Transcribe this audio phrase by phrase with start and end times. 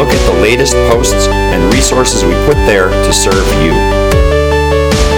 [0.00, 3.68] look at the latest posts and resources we put there to serve you.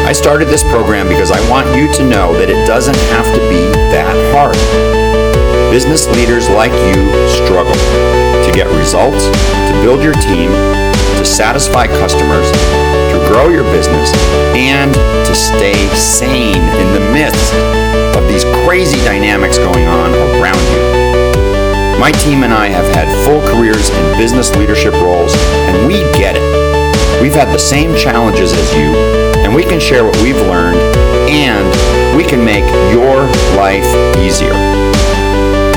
[0.02, 3.38] I started this program because I want you to know that it doesn't have to
[3.46, 3.62] be
[3.94, 4.58] that hard.
[5.70, 6.98] Business leaders like you
[7.30, 9.30] struggle to get results,
[9.70, 12.50] to build your team, to satisfy customers,
[13.14, 14.10] to grow your business,
[14.58, 14.90] and
[15.30, 17.54] to stay sane in the midst
[18.18, 20.10] of these crazy dynamics going on
[20.42, 20.91] around you.
[22.02, 25.32] My team and I have had full careers in business leadership roles,
[25.70, 27.22] and we get it.
[27.22, 28.90] We've had the same challenges as you,
[29.46, 30.82] and we can share what we've learned,
[31.30, 31.62] and
[32.16, 33.86] we can make your life
[34.18, 34.50] easier.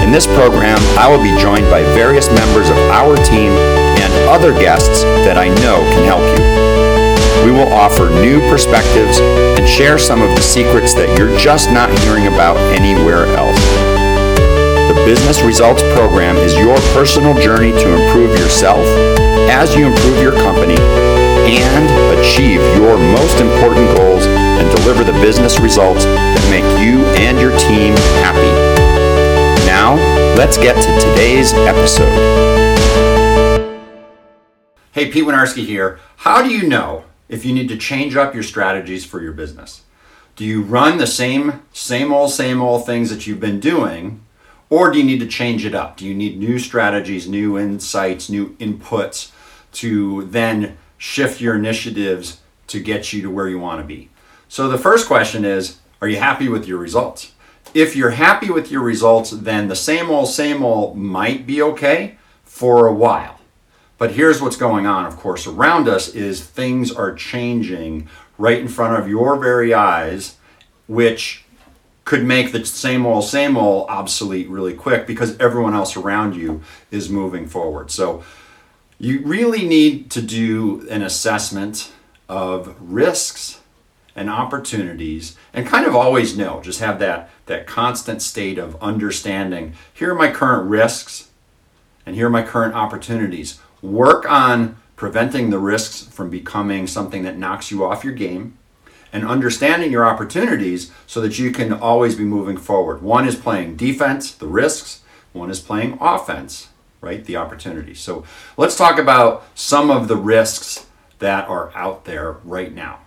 [0.02, 3.53] In this program, I will be joined by various members of our team
[4.02, 7.46] and other guests that I know can help you.
[7.46, 11.94] We will offer new perspectives and share some of the secrets that you're just not
[12.00, 13.84] hearing about anywhere else.
[15.06, 18.84] Business Results Program is your personal journey to improve yourself
[19.52, 25.59] as you improve your company and achieve your most important goals and deliver the business
[25.59, 28.50] results that make you and your team happy.
[29.67, 29.94] Now,
[30.36, 32.09] let's get to today's episode.
[34.92, 36.00] Hey, Pete Winarski here.
[36.16, 39.84] How do you know if you need to change up your strategies for your business?
[40.36, 44.25] Do you run the same, same old, same old things that you've been doing,
[44.69, 45.97] or do you need to change it up?
[45.97, 49.31] Do you need new strategies, new insights, new inputs
[49.73, 54.09] to then shift your initiatives to get you to where you want to be?
[54.47, 57.31] So the first question is Are you happy with your results?
[57.73, 62.17] If you're happy with your results, then the same old, same old might be okay
[62.44, 63.40] for a while.
[63.97, 68.67] But here's what's going on, of course, around us is things are changing right in
[68.67, 70.35] front of your very eyes,
[70.88, 71.44] which
[72.05, 76.61] could make the same old, same old obsolete really quick because everyone else around you
[76.91, 77.89] is moving forward.
[77.89, 78.23] So
[78.99, 81.91] you really need to do an assessment
[82.29, 83.59] of risks
[84.16, 89.73] and opportunities and kind of always know, just have that, that constant state of understanding.
[89.91, 91.29] Here are my current risks
[92.05, 93.59] and here are my current opportunities.
[93.81, 98.57] Work on preventing the risks from becoming something that knocks you off your game
[99.16, 103.02] and understanding your opportunities so that you can always be moving forward.
[103.02, 106.68] One is playing defense, the risks, one is playing offense,
[107.00, 107.24] right?
[107.24, 108.02] The opportunities.
[108.02, 108.26] So
[108.58, 110.88] let's talk about some of the risks
[111.20, 113.00] that are out there right now.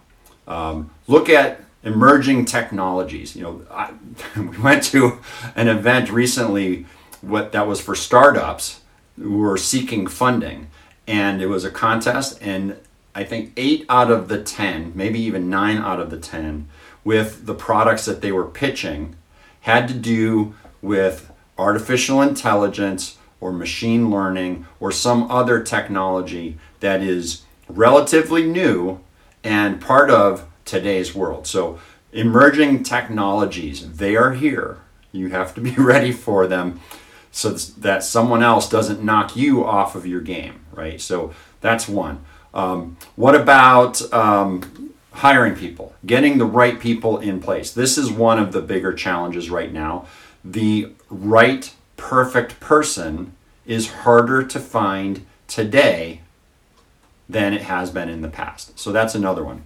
[0.47, 3.37] Um, look at emerging technologies.
[3.37, 3.93] You know, I,
[4.41, 5.19] we went to
[5.55, 6.87] an event recently
[7.21, 8.81] what that was for startups
[9.19, 10.69] who were seeking funding
[11.07, 12.79] and it was a contest and
[13.19, 16.69] i think eight out of the ten maybe even nine out of the ten
[17.05, 19.15] with the products that they were pitching
[19.63, 27.43] had to do with artificial intelligence or machine learning or some other technology that is
[27.69, 29.01] relatively new
[29.43, 31.79] and part of today's world so
[32.13, 34.79] emerging technologies they are here
[35.13, 36.81] you have to be ready for them
[37.31, 41.01] so that someone else doesn't knock you off of your game, right?
[41.01, 42.25] So that's one.
[42.55, 47.71] Um, what about um, hiring people, getting the right people in place?
[47.73, 50.07] This is one of the bigger challenges right now.
[50.45, 53.35] The right, perfect person
[53.67, 56.23] is harder to find today
[57.29, 58.79] than it has been in the past.
[58.79, 59.65] So that's another one.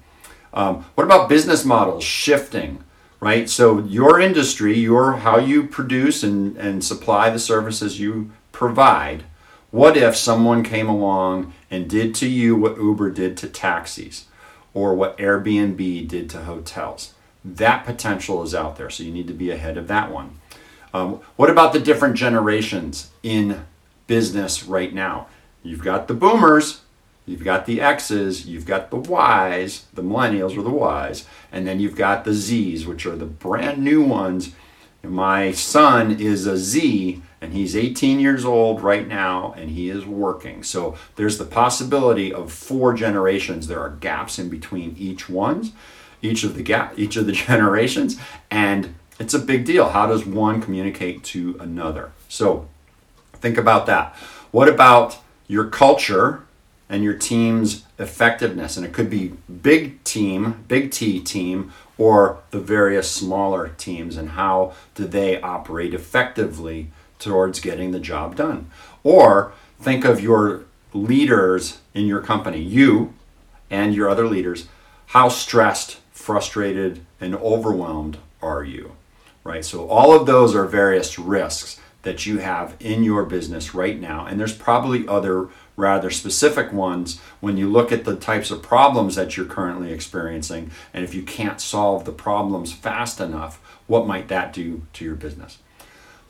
[0.52, 2.82] Um, what about business models shifting?
[3.22, 3.48] right?
[3.48, 9.22] So your industry, your how you produce and, and supply the services you provide.
[9.72, 14.26] What if someone came along and did to you what Uber did to taxis
[14.74, 17.14] or what Airbnb did to hotels?
[17.44, 20.38] That potential is out there, so you need to be ahead of that one.
[20.94, 23.64] Um, what about the different generations in
[24.06, 25.26] business right now?
[25.62, 26.82] You've got the boomers,
[27.24, 31.78] You've got the X's, you've got the Y's, the millennials or the Y's, and then
[31.78, 34.52] you've got the Z's, which are the brand new ones.
[35.04, 40.06] My son is a Z, and he's 18 years old right now, and he is
[40.06, 40.62] working.
[40.62, 43.66] So there's the possibility of four generations.
[43.66, 45.72] There are gaps in between each ones,
[46.22, 48.16] each of the gap, each of the generations,
[48.48, 49.88] and it's a big deal.
[49.90, 52.12] How does one communicate to another?
[52.28, 52.68] So
[53.34, 54.14] think about that.
[54.52, 55.18] What about
[55.48, 56.44] your culture?
[56.88, 58.76] and your team's effectiveness.
[58.76, 64.30] And it could be big team, big T team, or the various smaller teams, and
[64.30, 66.90] how do they operate effectively
[67.22, 68.70] towards getting the job done.
[69.02, 73.14] Or think of your leaders in your company, you
[73.70, 74.68] and your other leaders.
[75.06, 78.92] How stressed, frustrated, and overwhelmed are you?
[79.44, 79.64] Right?
[79.64, 84.26] So, all of those are various risks that you have in your business right now.
[84.26, 89.14] And there's probably other rather specific ones when you look at the types of problems
[89.14, 90.70] that you're currently experiencing.
[90.92, 95.14] And if you can't solve the problems fast enough, what might that do to your
[95.14, 95.58] business?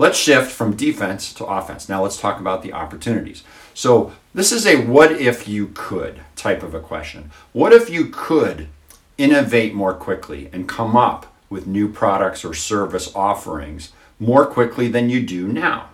[0.02, 1.88] Let's shift from defense to offense.
[1.88, 3.44] Now let's talk about the opportunities.
[3.72, 7.30] So, this is a what if you could type of a question.
[7.52, 8.66] What if you could
[9.16, 15.08] innovate more quickly and come up with new products or service offerings more quickly than
[15.08, 15.90] you do now?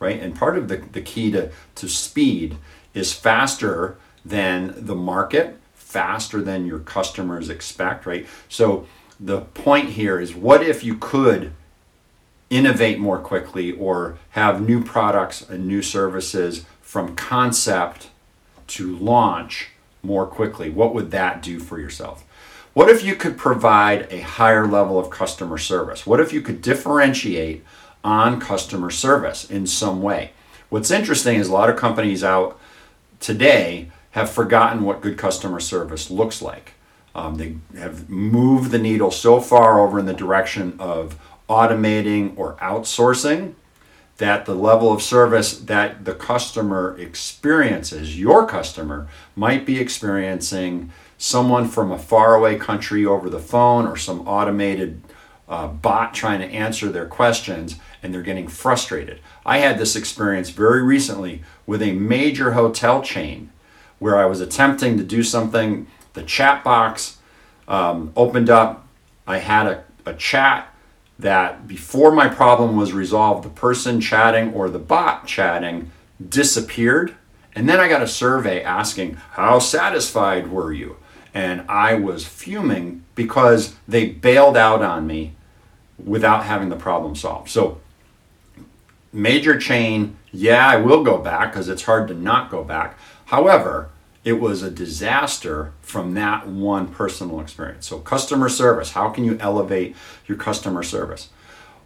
[0.00, 0.20] Right?
[0.20, 2.56] And part of the, the key to, to speed
[2.94, 8.26] is faster than the market, faster than your customers expect, right?
[8.48, 8.88] So
[9.20, 11.52] the point here is what if you could
[12.52, 18.10] innovate more quickly or have new products and new services from concept
[18.66, 19.70] to launch
[20.02, 20.68] more quickly?
[20.68, 22.24] What would that do for yourself?
[22.74, 26.06] What if you could provide a higher level of customer service?
[26.06, 27.64] What if you could differentiate
[28.04, 30.32] on customer service in some way?
[30.68, 32.58] What's interesting is a lot of companies out
[33.18, 36.72] today have forgotten what good customer service looks like.
[37.14, 42.54] Um, they have moved the needle so far over in the direction of automating or
[42.56, 43.54] outsourcing
[44.18, 51.68] that the level of service that the customer experiences, your customer, might be experiencing someone
[51.68, 55.02] from a faraway country over the phone or some automated
[55.48, 59.20] uh, bot trying to answer their questions and they're getting frustrated.
[59.44, 63.50] I had this experience very recently with a major hotel chain
[63.98, 65.86] where I was attempting to do something.
[66.14, 67.18] The chat box
[67.68, 68.86] um, opened up.
[69.26, 70.71] I had a, a chat
[71.18, 75.90] that before my problem was resolved, the person chatting or the bot chatting
[76.28, 77.14] disappeared.
[77.54, 80.96] And then I got a survey asking, How satisfied were you?
[81.34, 85.34] And I was fuming because they bailed out on me
[86.02, 87.48] without having the problem solved.
[87.50, 87.80] So,
[89.12, 92.98] major chain, yeah, I will go back because it's hard to not go back.
[93.26, 93.90] However,
[94.24, 97.86] it was a disaster from that one personal experience.
[97.86, 99.96] So, customer service how can you elevate
[100.26, 101.30] your customer service?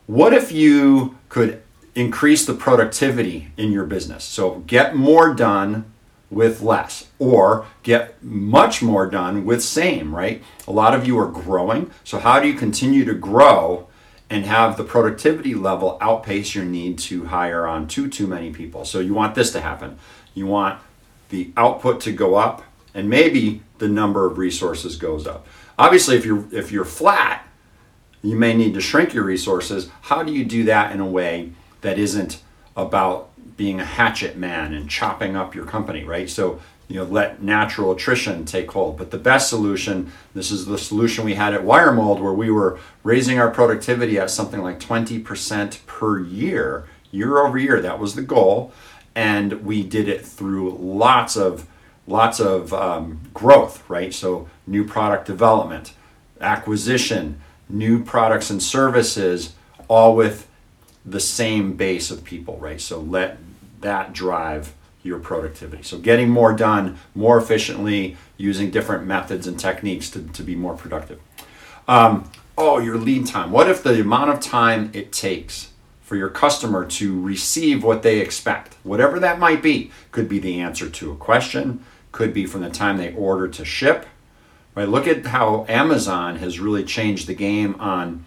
[0.07, 1.63] What if you could
[1.95, 4.25] increase the productivity in your business?
[4.25, 5.93] So, get more done
[6.29, 10.43] with less or get much more done with same, right?
[10.67, 11.91] A lot of you are growing.
[12.05, 13.89] So, how do you continue to grow
[14.29, 18.85] and have the productivity level outpace your need to hire on too too many people?
[18.85, 19.99] So, you want this to happen.
[20.35, 20.81] You want
[21.29, 22.63] the output to go up
[22.95, 25.47] and maybe the number of resources goes up.
[25.79, 27.47] Obviously, if you're if you're flat,
[28.23, 29.91] you may need to shrink your resources.
[30.03, 31.53] How do you do that in a way
[31.83, 32.43] that isn't
[32.77, 36.29] about being a hatchet man and chopping up your company, right?
[36.29, 40.79] So you know let natural attrition take hold but the best solution this is the
[40.79, 45.87] solution we had at wiremold where we were raising our productivity at something like 20%
[45.87, 48.73] per year year over year that was the goal
[49.17, 51.67] and we did it through lots of
[52.07, 54.15] lots of um, growth right?
[54.15, 55.95] So new product development
[56.41, 59.55] acquisition new products and services
[59.89, 60.47] all with
[61.05, 62.81] the same base of people right?
[62.81, 63.39] So let
[63.81, 65.83] that drive your productivity.
[65.83, 70.77] So getting more done more efficiently using different methods and techniques to, to be more
[70.77, 71.21] productive.
[71.89, 73.51] Um, oh your lead time.
[73.51, 75.71] What if the amount of time it takes
[76.07, 79.91] for your customer to receive what they expect, whatever that might be.
[80.13, 83.65] Could be the answer to a question, could be from the time they order to
[83.65, 84.07] ship.
[84.77, 84.89] Right?
[84.89, 88.25] Look at how Amazon has really changed the game on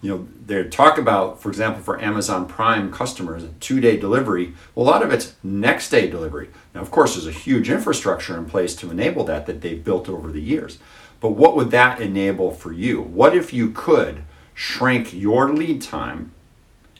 [0.00, 4.54] you know, they talk about, for example, for Amazon Prime customers, two day delivery.
[4.74, 6.50] Well, a lot of it's next day delivery.
[6.74, 10.08] Now, of course, there's a huge infrastructure in place to enable that that they've built
[10.08, 10.78] over the years.
[11.20, 13.00] But what would that enable for you?
[13.00, 14.24] What if you could
[14.54, 16.32] shrink your lead time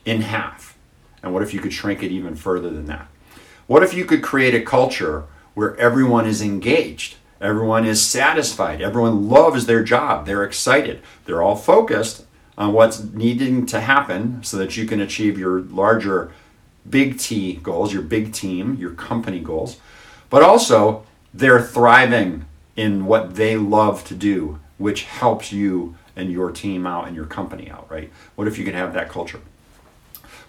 [0.05, 0.77] in half?
[1.23, 3.09] And what if you could shrink it even further than that?
[3.67, 7.17] What if you could create a culture where everyone is engaged?
[7.41, 8.81] Everyone is satisfied.
[8.81, 10.27] Everyone loves their job.
[10.27, 11.01] They're excited.
[11.25, 12.25] They're all focused
[12.57, 16.33] on what's needing to happen so that you can achieve your larger
[16.89, 19.79] big T goals, your big team, your company goals.
[20.31, 26.51] But also, they're thriving in what they love to do, which helps you and your
[26.51, 28.11] team out and your company out, right?
[28.35, 29.41] What if you could have that culture?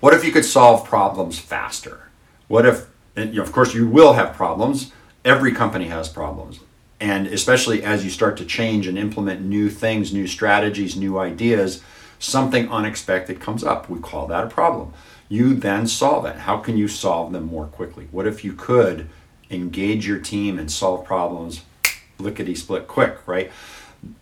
[0.03, 2.10] What if you could solve problems faster?
[2.50, 4.91] What if, and, of course, you will have problems
[5.24, 6.60] every company has problems.
[7.00, 11.81] And especially as you start to change and implement new things, new strategies, new ideas,
[12.19, 13.89] something unexpected comes up.
[13.89, 14.91] We call that a problem.
[15.29, 16.36] You then solve it.
[16.36, 18.10] How can you solve them more quickly?
[18.12, 19.07] What if you could
[19.50, 21.63] engage your team and solve problems
[22.19, 23.50] lickety split quick, right?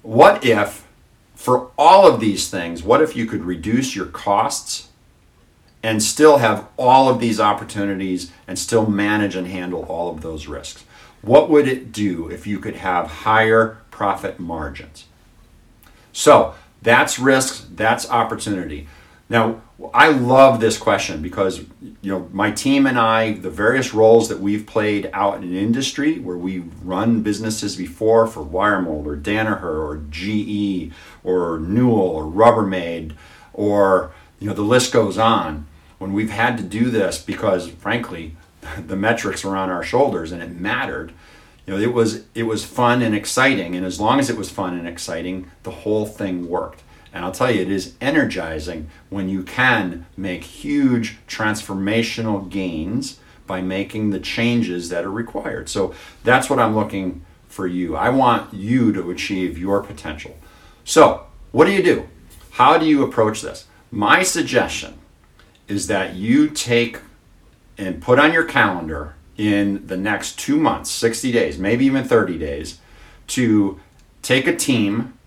[0.03, 0.85] What if,
[1.33, 4.89] for all of these things, what if you could reduce your costs
[5.83, 10.47] and still have all of these opportunities and still manage and handle all of those
[10.47, 10.83] risks?
[11.21, 15.05] What would it do if you could have higher profit margins?
[16.13, 18.87] So that's risks, that's opportunity.
[19.29, 19.61] Now,
[19.93, 24.39] I love this question because you know my team and I, the various roles that
[24.39, 30.01] we've played out in industry, where we've run businesses before for Wiremold or Danaher or
[30.09, 30.91] GE
[31.23, 33.13] or Newell or Rubbermaid,
[33.53, 35.65] or you know the list goes on.
[36.01, 38.35] When we've had to do this because, frankly,
[38.87, 41.13] the metrics were on our shoulders and it mattered.
[41.67, 44.49] You know, it was it was fun and exciting, and as long as it was
[44.49, 46.81] fun and exciting, the whole thing worked.
[47.13, 53.61] And I'll tell you, it is energizing when you can make huge transformational gains by
[53.61, 55.69] making the changes that are required.
[55.69, 55.93] So
[56.23, 57.95] that's what I'm looking for you.
[57.95, 60.35] I want you to achieve your potential.
[60.83, 62.09] So, what do you do?
[62.53, 63.67] How do you approach this?
[63.91, 64.97] My suggestion
[65.71, 66.99] is that you take
[67.77, 72.37] and put on your calendar in the next two months, 60 days, maybe even 30
[72.37, 72.79] days,
[73.27, 73.79] to
[74.21, 75.17] take a team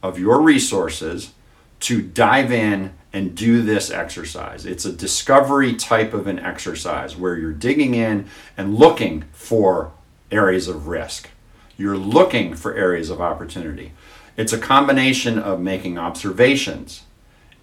[0.00, 1.32] of your resources
[1.80, 4.64] to dive in and do this exercise.
[4.64, 9.92] It's a discovery type of an exercise where you're digging in and looking for
[10.30, 11.28] areas of risk.
[11.76, 13.92] You're looking for areas of opportunity.
[14.36, 17.02] It's a combination of making observations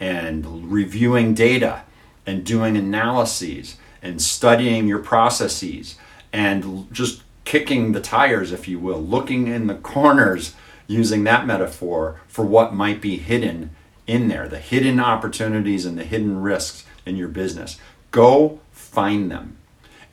[0.01, 1.83] and reviewing data
[2.25, 5.95] and doing analyses and studying your processes
[6.31, 10.53] and just kicking the tires, if you will, looking in the corners
[10.87, 13.71] using that metaphor for what might be hidden
[14.07, 17.77] in there, the hidden opportunities and the hidden risks in your business.
[18.11, 19.57] Go find them.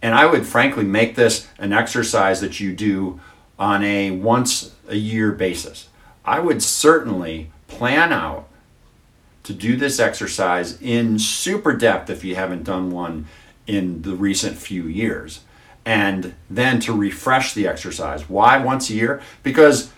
[0.03, 3.21] And I would frankly make this an exercise that you do
[3.59, 5.89] on a once a year basis.
[6.25, 8.46] I would certainly plan out
[9.47, 13.26] to do this exercise in super depth if you haven't done one
[13.69, 15.41] in the recent few years.
[15.85, 18.29] And then to refresh the exercise.
[18.29, 19.23] Why once a year?
[19.45, 19.93] Because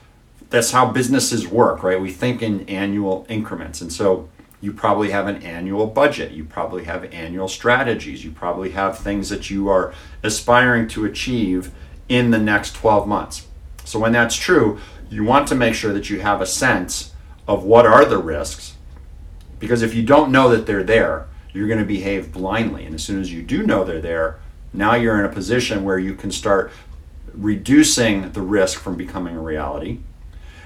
[0.51, 1.99] that's how businesses work, right?
[1.99, 3.81] We think in annual increments.
[3.81, 4.29] And so
[4.61, 9.31] you probably have an annual budget, you probably have annual strategies, you probably have things
[9.31, 11.71] that you are aspiring to achieve
[12.07, 13.47] in the next 12 months.
[13.85, 14.79] So when that's true,
[15.09, 17.15] you want to make sure that you have a sense
[17.47, 18.75] of what are the risks
[19.59, 22.85] because if you don't know that they're there, you're going to behave blindly.
[22.85, 24.39] And as soon as you do know they're there,
[24.73, 26.71] now you're in a position where you can start
[27.33, 30.01] reducing the risk from becoming a reality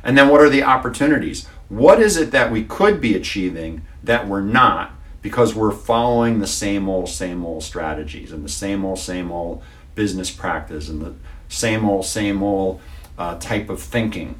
[0.04, 1.46] and then what are the opportunities?
[1.68, 6.46] What is it that we could be achieving that we're not because we're following the
[6.46, 9.62] same old, same old strategies and the same old, same old
[9.94, 11.14] business practice and the
[11.48, 12.80] same old, same old
[13.16, 14.34] uh, type of thinking?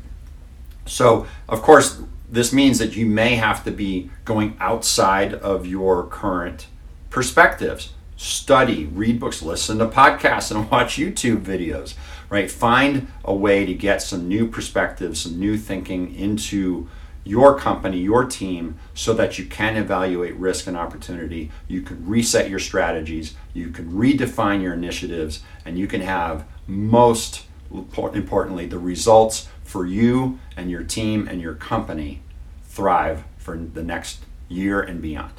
[0.85, 6.07] So, of course, this means that you may have to be going outside of your
[6.07, 6.67] current
[7.11, 7.93] perspectives.
[8.17, 11.95] Study, read books, listen to podcasts, and watch YouTube videos
[12.33, 12.51] right?
[12.51, 16.89] Find a way to get some new perspectives, some new thinking into
[17.25, 21.51] your company, your team, so that you can evaluate risk and opportunity.
[21.69, 27.45] You can reset your strategies, you can redefine your initiatives, and you can have most
[27.73, 32.21] importantly the results for you and your team and your company
[32.65, 35.33] thrive for the next year and beyond.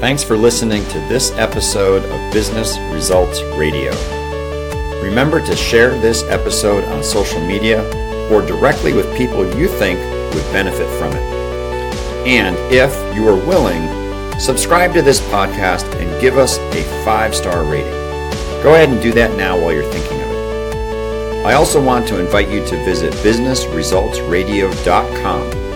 [0.00, 3.90] Thanks for listening to this episode of Business Results Radio.
[5.02, 7.82] Remember to share this episode on social media
[8.30, 9.98] or directly with people you think
[10.34, 11.22] would benefit from it.
[12.28, 13.88] And if you are willing,
[14.38, 17.97] subscribe to this podcast and give us a five star rating.
[18.62, 21.46] Go ahead and do that now while you're thinking of it.
[21.46, 25.68] I also want to invite you to visit businessresultsradio.com